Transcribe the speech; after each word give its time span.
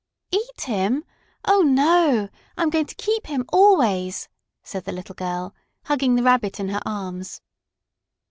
"Eat 0.31 0.61
him! 0.61 1.03
Oh, 1.45 1.61
no! 1.61 2.27
I 2.57 2.63
am 2.63 2.71
going 2.71 2.87
to 2.87 2.95
keep 2.95 3.27
him, 3.27 3.45
always!" 3.53 4.29
said 4.63 4.85
the 4.85 4.91
little 4.91 5.13
girl, 5.13 5.53
hugging 5.83 6.15
the 6.15 6.23
Rabbit 6.23 6.59
in 6.59 6.69
her 6.69 6.81
arms. 6.87 7.39